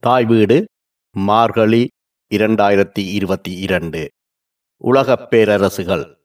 [0.00, 0.64] தாய் வீடு
[1.10, 1.88] மார்கழி
[2.34, 4.08] இரண்டாயிரத்தி இருபத்தி இரண்டு.
[4.76, 6.16] உலகப் பேரரசுகள்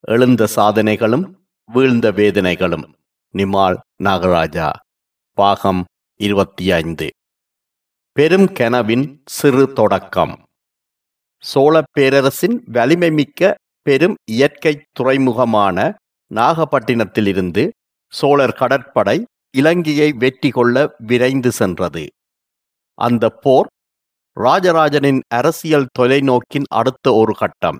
[0.00, 1.32] எழுந்த சாதனைகளும்
[1.66, 2.92] வீழ்ந்த வேதனைகளும்.
[3.34, 4.72] நிமால் நாகராஜா
[5.32, 5.84] பாகம்
[6.20, 7.10] இருபத்தி ஐந்து.
[8.12, 10.42] பெரும் கனவின் சிறு தொடக்கம்.
[11.40, 15.94] சோழப் பேரரசின் வலிமை மிக்க பெரும் இயற்கை துறைமுகமான
[16.34, 17.68] நாகப்பட்டினத்திலிருந்து
[18.12, 19.24] சோழர் கடற்படை
[19.56, 22.06] இலங்கையை வெற்றி கொள்ள விரைந்து சென்றது.
[22.98, 23.68] அந்த போர்
[24.36, 27.78] ராஜராஜனின் அரசியல் தொலைநோக்கின் அடுத்த ஒரு கட்டம்.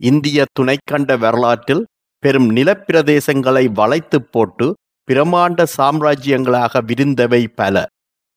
[0.00, 1.84] இந்திய துணைக்கண்ட வரலாற்றில்
[2.22, 4.66] பெரும் நிலப்பிரதேசங்களை வளைத்து போட்டு
[5.08, 7.76] பிரமாண்ட சாம்ராஜ்யங்களாக விரிந்தவை பல.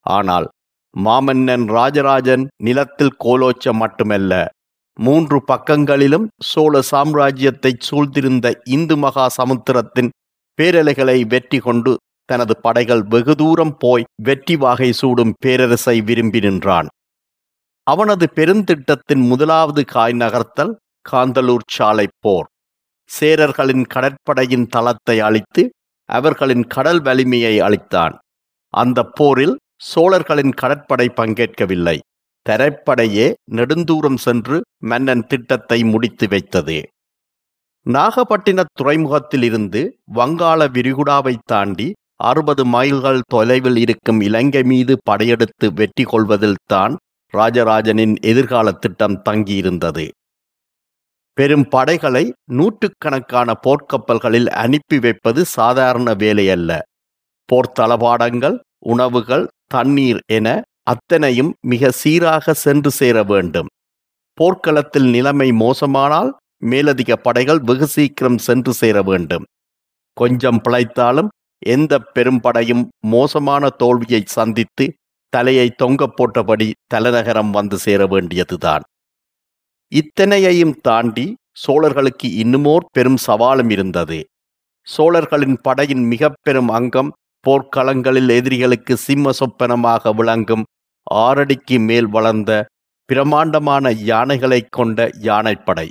[0.05, 0.47] ஆனால்
[0.93, 4.33] மாமன்னன் ராஜராஜன் நிலத்தில் கோலோச்சம் மட்டுமல்ல.
[4.99, 10.11] மூன்று பக்கங்களிலும் சோழ சாம்ராஜ்யத்தை சூழ்ந்திருந்த இந்து மகா சமுத்திரத்தின்
[10.59, 11.93] பேரலைகளை வெற்றி கொண்டு
[12.29, 16.87] தனது படைகள் வெகு தூரம் போய் வெற்றி வாகை சூடும் பேரரசை விரும்பி நின்றான்.
[17.87, 20.73] அவனது பெருந்திட்டத்தின் முதலாவது காய் நகர்த்தல்
[21.05, 22.47] காந்தலூர் சாலை போர்.
[23.09, 25.63] சேரர்களின் கடற்படையின் தளத்தை அழித்து
[26.09, 28.15] அவர்களின் கடல் வலிமையை அளித்தான்
[28.73, 29.55] அந்த போரில்
[29.89, 31.97] சோழர்களின் கடற்படை பங்கேற்கவில்லை.
[32.45, 36.77] தரைப்படையே நெடுந்தூரம் சென்று மன்னன் திட்டத்தை முடித்து வைத்தது.
[37.85, 39.81] நாகப்பட்டின துறைமுகத்திலிருந்து
[40.13, 41.87] வங்காள விரிகுடாவை தாண்டி
[42.19, 46.93] அறுபது மைல்கள் தொலைவில் இருக்கும் இலங்கை மீது படையெடுத்து வெற்றி கொள்வதில் தான்
[47.33, 50.05] ராஜராஜனின் எதிர்கால திட்டம் தங்கியிருந்தது.
[51.37, 56.71] பெரும் படைகளை நூற்றுக்கணக்கான போர்க்கப்பல்களில் அனுப்பி வைப்பது சாதாரண வேலையல்ல.
[57.49, 60.47] போர்த்தளபாடங்கள் உணவுகள் தண்ணீர் என
[60.83, 63.69] அத்தனையும் மிக சீராக சென்று சேர வேண்டும்.
[64.37, 66.31] போர்க்களத்தில் நிலைமை மோசமானால்
[66.63, 69.45] மேலதிக படைகள் வெகு சீக்கிரம் சென்று சேர வேண்டும்.
[70.17, 71.29] கொஞ்சம் பிழைத்தாலும்
[71.65, 74.85] எந்த பெரும்படையும் மோசமான தோல்வியை சந்தித்து
[75.33, 78.83] தலையை தொங்க போட்டபடி தலைநகரம் வந்து சேர வேண்டியதுதான்.
[79.91, 81.25] இத்தனையையும் தாண்டி
[81.65, 84.19] சோழர்களுக்கு இன்னுமோர் பெரும் சவாலும் இருந்தது.
[84.87, 87.11] சோழர்களின் படையின் மிக பெரும் அங்கம்
[87.45, 90.63] போர்க்களங்களில் எதிரிகளுக்கு சிம்ம சொப்பனமாக விளங்கும்
[91.15, 92.51] ஆறடிக்கு மேல் வளர்ந்த
[93.09, 95.87] பிரமாண்டமான யானைகளை கொண்ட யானைப்படை.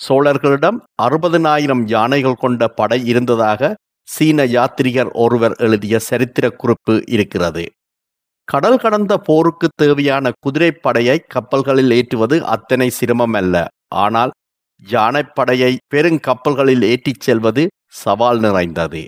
[0.00, 3.72] சோழர்களிடம் அறுபதனாயிரம் யானைகள் கொண்ட படை இருந்ததாக
[4.08, 7.64] சீன யாத்திரிகர் ஒருவர் எழுதிய சரித்திர குறிப்பு இருக்கிறது.
[8.48, 13.66] கடல் கடந்த போருக்கு தேவையான குதிரைப்படையை கப்பல்களில் ஏற்றுவது அத்தனை சிரமம் அல்ல.
[13.94, 14.32] ஆனால்
[14.82, 17.62] யானைப்படையை பெருங்கப்பல்களில் ஏற்றிச் செல்வது
[17.92, 19.02] சவால் நிறைந்தது.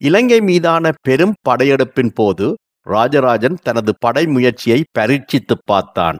[0.00, 2.46] இலங்கை மீதான பெரும் படையெடுப்பின் போது
[2.86, 6.18] ராஜராஜன் தனது படை முயற்சியை பரீட்சித்து பார்த்தான்.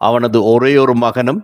[0.00, 1.42] அவனது ஒரேயொரு மகனும்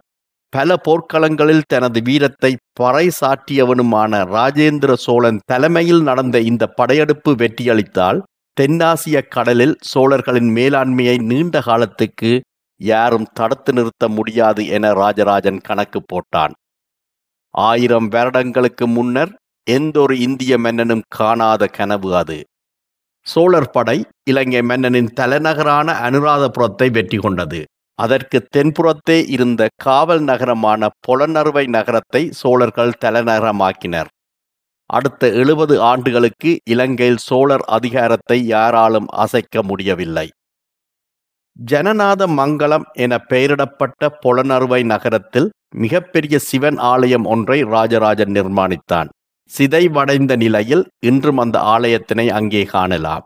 [0.53, 8.21] பல போர்க்களங்களில் தனது வீரத்தை பறை சாட்டியவனுமான ராஜேந்திர சோழன் தலைமையில் நடந்த இந்த படையெடுப்பு வெற்றியளித்தால்
[8.57, 12.41] தென்னாசிய கடலில் சோழர்களின் மேலாண்மையை நீண்ட காலத்துக்கு
[12.81, 16.53] யாரும் தடுத்து நிறுத்த முடியாது என ராஜராஜன் கணக்கு போட்டான்.
[17.55, 19.33] ஆயிரம் வருடங்களுக்கு முன்னர்
[19.67, 22.39] எந்தொரு இந்திய மன்னனும் காணாத கனவு அது.
[23.27, 23.99] சோழர் படை
[24.31, 27.61] இலங்கை மன்னனின் தலைநகரான அனுராதபுரத்தை வெற்றி கொண்டது.
[27.99, 34.11] அதற்கு தென்புறத்தே இருந்த காவல் நகரமான பொலனறுவை நகரத்தை சோழர்கள் தலைநகரமாக்கினர்.
[34.91, 40.27] அடுத்த எழுபது ஆண்டுகளுக்கு இலங்கையில் சோழர் அதிகாரத்தை யாராலும் அசைக்க முடியவில்லை.
[41.57, 49.09] ஜனநாத மங்கலம் என பெயரிடப்பட்ட பொலனறுவை நகரத்தில் மிகப்பெரிய சிவன் ஆலயம் ஒன்றை ராஜராஜன் நிர்மாணித்தான்.
[49.51, 53.25] சிதைவடைந்த நிலையில் இன்றும் அந்த ஆலயத்தினை அங்கே காணலாம்.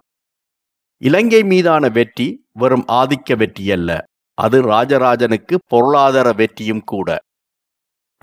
[1.02, 3.90] இலங்கை மீதான வெற்றி வெறும் ஆதிக்க வெற்றியல்ல.
[4.34, 7.18] அது ராஜராஜனுக்கு பொருளாதார வெற்றியும் கூட.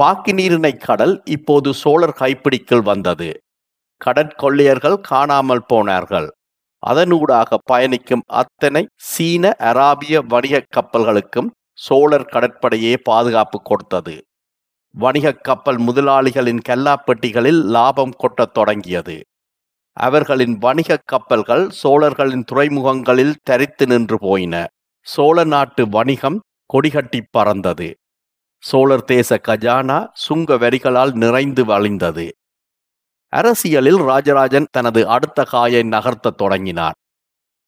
[0.04, 3.40] பாக்கிநீரிணை கடல் இப்போது சோழர் கைப்பிடிக்குள் வந்தது.
[4.06, 6.30] கடற்கொள்ளையர்கள் காணாமல் போனார்கள்.
[6.88, 14.16] அதனூடாக பயணிக்கும் அத்தனை சீன அராபிய வணிக கப்பல்களுக்கும் சோழர் கடற்படையே பாதுகாப்பு கொடுத்தது.
[14.92, 19.18] வணிக கப்பல் முதலாளிகளின் கல்லாப்பெட்டிகளில் லாபம் கொட்டத் தொடங்கியது.
[19.98, 24.68] அவர்களின் வணிக கப்பல்கள் சோழர்களின் துறைமுகங்களில் தரித்து நின்று போயின.
[25.12, 27.94] சோழ நாட்டு வணிகம் கொடிகட்டி பறந்தது.
[28.64, 32.30] சோழர் தேச கஜானா சுங்க வரிகளால் நிறைந்து வழிந்தது.
[33.34, 36.94] அரசியலில் ராஜராஜன் தனது அடுத்த காயை நகர்த்த தொடங்கினார்.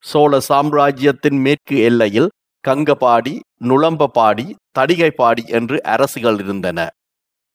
[0.03, 2.29] சோழ சாம்ராஜ்யத்தின் மேற்கு எல்லையில்
[2.67, 6.89] கங்கபாடி நுளம்பபாடி தடிகைப்பாடி என்று அரசுகள் இருந்தன.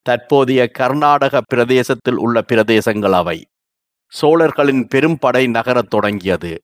[0.03, 3.47] தற்போதைய கர்நாடக பிரதேசத்தில் உள்ள பிரதேசங்கள் அவை.
[4.07, 6.63] சோழர்களின் பெரும் படை நகரத் தொடங்கியது.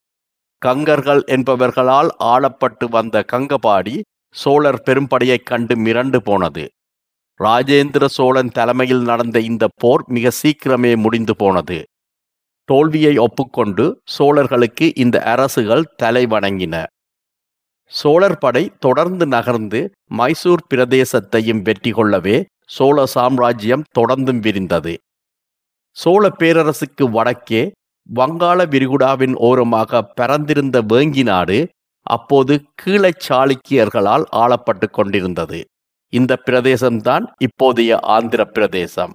[0.65, 3.95] கங்கர்கள் என்பவர்களால் ஆளப்பட்டு வந்த கங்கபாடி
[4.35, 6.69] சோழர் பெரும்படையைக் கண்டு மிரண்டு போனது.
[7.39, 11.83] ராஜேந்திர சோழன் தலைமையில் நடந்த இந்த போர் மிக சீக்கிரமே முடிந்து போனது.
[12.69, 16.83] தோல்வியை ஒப்புக்கொண்டு சோழர்களுக்கு இந்த அரசுகள் தலை வணங்கின.
[17.91, 24.93] சோழர் படை தொடர்ந்து நகர்ந்து மைசூர் பிரதேசத்தையும் வெற்றி கொள்ளவே சோழ சாம்ராஜ்யம் தொடர்ந்தும் விரிந்தது.
[25.97, 27.71] சோழ பேரரசுக்கு வடக்கே
[28.09, 31.59] வங்காள விரிகுடாவின் ஓரமாக பரந்திருந்த வேங்கி நாடு
[32.07, 35.59] அப்போது கீழச் சாளுக்கியர்களால் ஆளப்பட்டு கொண்டிருந்தது.
[36.13, 39.13] இந்த பிரதேசம்தான் இப்போதைய ஆந்திர பிரதேசம்.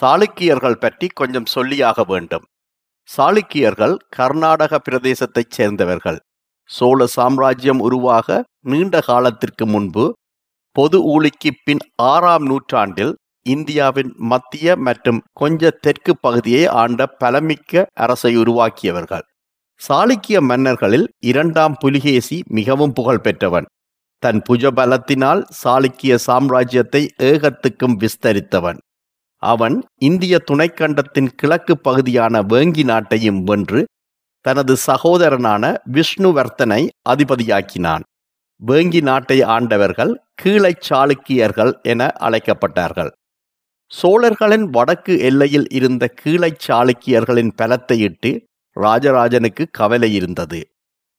[0.00, 2.44] சாளுக்கியர்கள் பற்றி கொஞ்சம் சொல்லியாக வேண்டும்.
[3.08, 6.18] சாளுக்கியர்கள் கர்நாடக பிரதேசத்தைச் சேர்ந்தவர்கள்.
[6.70, 10.04] சோழ சாம்ராஜ்யம் உருவாக நீண்ட காலத்திற்கு முன்பு
[10.76, 13.14] பொது ஊழிக்கு பின் ஆறாம் நூற்றாண்டில்
[13.48, 19.24] இந்தியாவின் மத்திய மற்றும் கொஞ்ச தெற்கு பகுதியை ஆண்ட பலமிக்க அரசை உருவாக்கியவர்கள்.
[19.80, 23.68] சாளுக்கிய மன்னர்களில் இரண்டாம் புலிகேசி மிகவும் புகழ் பெற்றவன்.
[24.22, 28.78] தன் புஜபலத்தினால் சாளுக்கிய சாம்ராஜ்யத்தை ஏகத்துக்கும் விஸ்தரித்தவன்.
[29.42, 33.80] அவன் இந்திய துணைக்கண்டத்தின் கிழக்கு பகுதியான வேங்கி நாட்டையும் வென்று
[34.44, 38.04] தனது சகோதரனான விஷ்ணுவர்த்தனை அதிபதியாக்கினான்.
[38.66, 40.12] வேங்கி நாட்டை ஆண்டவர்கள்
[40.42, 43.10] கீழைச் சாளுக்கியர்கள் என அழைக்கப்பட்டார்கள்.
[43.90, 48.30] சோழர்களின் வடக்கு எல்லையில் இருந்த கீழைச் சாளுக்கியர்களின் பலத்தையிட்டு
[48.76, 50.60] ராஜராஜனுக்கு கவலை இருந்தது.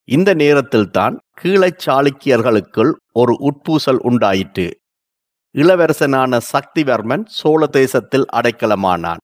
[0.07, 4.67] இந்த நேரத்தில்தான் கீழைச் சாளுக்கியர்களுக்குள் ஒரு உட்பூசல் உண்டாயிற்று.
[5.55, 9.23] இளவரசனான சக்திவர்மன் சோழ தேசத்தில் அடைக்கலமானான்.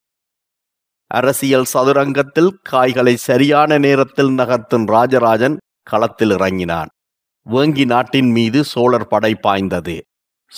[1.11, 6.87] அரசியல் சதுரங்கத்தில் காய்களை சரியான நேரத்தில் நகர்த்தும் ராஜராஜன் களத்தில் இறங்கினான்.
[7.45, 10.03] வேங்கி நாட்டின் மீது சோழர் படை பாய்ந்தது.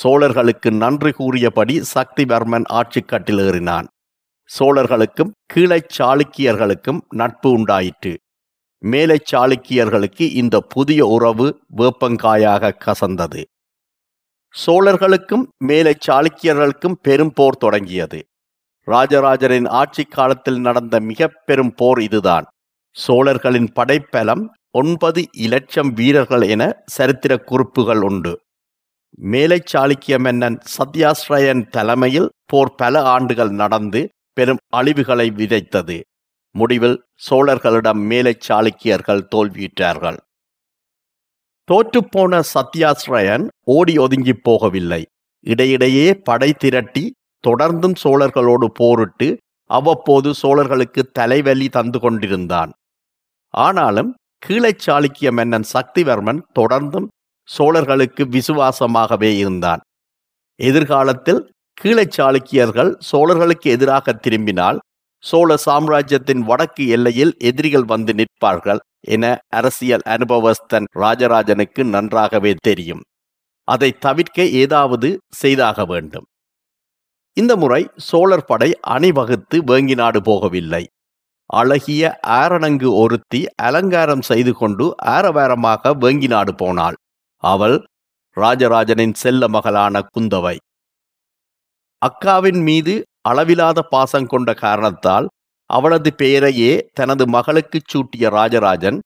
[0.03, 3.87] சோழர்களுக்கு நன்றி கூறியபடி சக்திவர்மன் ஆட்சி ஏறினான்.
[4.59, 8.17] சோழர்களுக்கும் கீழைச் சாளுக்கியர்களுக்கும் நட்பு உண்டாயிற்று.
[8.83, 13.43] மேலை சாளுக்கியர்களுக்கு இந்த புதிய உறவு வேப்பங்காயாக கசந்தது.
[14.65, 18.23] சோழர்களுக்கும் மேலை சாளுக்கியர்களுக்கும் பெரும் போர் தொடங்கியது.
[18.87, 22.45] ராஜராஜரின் ஆட்சி காலத்தில் நடந்த மிக பெரும் போர் இதுதான்.
[22.95, 28.39] சோழர்களின் படைப்பலம் ஒன்பது இலட்சம் வீரர்கள் என சரித்திர குறிப்புகள் உண்டு.
[29.15, 36.01] மேலை சாளுக்கிய மன்னன் சத்யாஸ்ரயன் தலைமையில் போர் பல ஆண்டுகள் நடந்து பெரும் அழிவுகளை விதைத்தது.
[36.51, 40.17] முடிவில் சோழர்களிடம் மேலை சாளுக்கியர்கள் தோல்வியுற்றார்கள்.
[41.71, 45.03] தோற்றுப்போன சத்யாஸ்ரயன் ஓடி ஒதுங்கி போகவில்லை.
[45.39, 47.13] இடையிடையே படை திரட்டி
[47.47, 52.71] தொடர்ந்தும் சோழர்களோடு போரிட்டு அவ்வப்போது சோழர்களுக்கு தலைவலி தந்து கொண்டிருந்தான்.
[53.49, 54.15] ஆனாலும்
[54.47, 57.07] கீழைச் சாளுக்கிய மன்னன் சக்திவர்மன் தொடர்ந்தும்
[57.49, 59.81] சோழர்களுக்கு விசுவாசமாகவே இருந்தான்.
[60.59, 61.41] எதிர்காலத்தில்
[61.77, 64.79] கீழைச் சாளுக்கியர்கள் சோழர்களுக்கு எதிராக திரும்பினால்
[65.23, 73.03] சோழ சாம்ராஜ்யத்தின் வடக்கு எல்லையில் எதிரிகள் வந்து நிற்பார்கள் என அரசியல் அனுபவஸ்தன் ராஜராஜனுக்கு நன்றாகவே தெரியும்.
[73.67, 76.27] அதை தவிர்க்க ஏதாவது செய்தாக வேண்டும்.
[77.37, 80.83] இந்த முறை சோழர் படை அணிவகுத்து வேங்கி நாடு போகவில்லை.
[81.49, 86.96] அழகிய ஆரணங்கு ஒருத்தி அலங்காரம் செய்து கொண்டு ஆரவாரமாக வேங்கி நாடு போனாள்.
[87.37, 87.83] அவள்
[88.37, 90.57] ராஜராஜனின் செல்ல மகளான குந்தவை.
[92.01, 95.27] அக்காவின் மீது அளவிலாத பாசம் கொண்ட காரணத்தால்
[95.65, 98.99] அவளது பெயரையே தனது மகளுக்குச் சூட்டிய ராஜராஜன்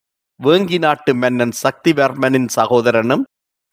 [0.44, 3.24] வேங்கி நாட்டு மன்னன் சக்திவர்மனின் சகோதரனும்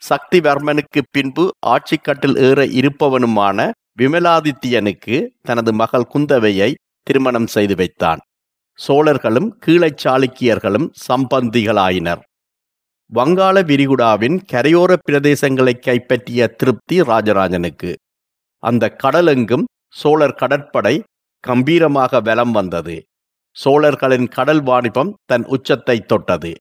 [0.09, 8.19] சக்திவர்மனுக்கு பின்பு ஆட்சிக்கட்டில் ஏற இருப்பவனுமான விமலாதித்யனுக்கு தனது மகள் குந்தவையை திருமணம் செய்து வைத்தான்.
[8.89, 12.21] சோழர்களும் கீழைச் சாளுக்கியர்களும் சம்பந்திகளாயினர்.
[13.13, 17.91] வங்காள விரிகுடாவின் கரையோர பிரதேசங்களை கைப்பற்றிய திருப்தி ராஜராஜனுக்கு.
[18.63, 20.95] அந்த கடலெங்கும் சோழர் கடற்படை
[21.45, 22.97] கம்பீரமாக வலம் வந்தது.
[23.57, 26.53] சோழர்களின் கடல் வாணிபம் தன் உச்சத்தை தொட்டது.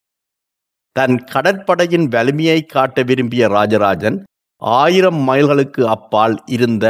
[0.96, 4.18] தன் கடற்படையின் வலிமையை காட்ட விரும்பிய ராஜராஜன்
[4.62, 6.86] ஆயிரம் மைல்களுக்கு அப்பால் இருந்த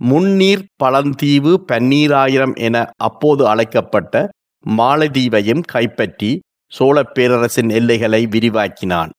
[0.00, 4.14] முன்னீர் பழந்தீவு பன்னீராயிரம் என அப்போது அழைக்கப்பட்ட
[4.64, 6.30] மாலதீவையும் கைப்பற்றி
[6.72, 9.10] சோழப் பேரரசின் எல்லைகளை விரிவாக்கினான்.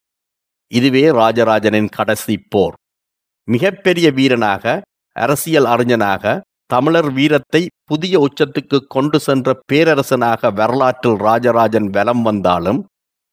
[0.72, 2.74] இதுவே ராஜராஜனின் கடைசி போர்.
[3.48, 4.82] மிகப்பெரிய வீரனாக
[5.16, 12.80] அரசியல் அறிஞனாக தமிழர் வீரத்தை புதிய உச்சத்துக்கு கொண்டு சென்ற பேரரசனாக வரலாற்றில் ராஜராஜன் வலம் வந்தாலும்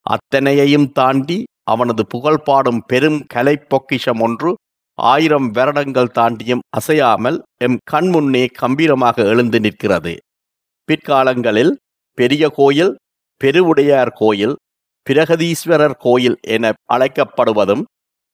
[0.06, 4.50] அத்தனையையும் தாண்டி அவனது புகழ் பாடும் பெரும் கலை பொக்கிஷம் ஒன்று
[4.98, 10.14] ஆயிரம் வருடங்கள் தாண்டியும் அசையாமல் எம் கண்முன்னே கம்பீரமாக எழுந்து நிற்கிறது.
[10.88, 11.72] பிற்காலங்களில்
[12.18, 12.92] பெரிய கோயில்
[13.40, 14.54] பெருவுடையார் கோயில்
[15.06, 17.84] பிரகதீஸ்வரர் கோயில் என அழைக்கப்படுவதும்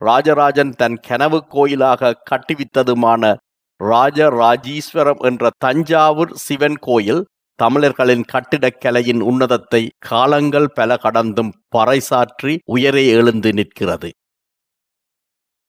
[0.01, 3.35] ராஜராஜன் தன் கனவு கோயிலாக கட்டுவித்ததுமான
[3.81, 7.23] ராஜராஜீஸ்வரம் என்ற தஞ்சாவூர் சிவன் கோயில்
[7.59, 14.11] தமிழர்களின் கட்டிடக்கலையின் உன்னதத்தை காலங்கள் பல கடந்தும் பறைசாற்றி உயரே எழுந்து நிற்கிறது.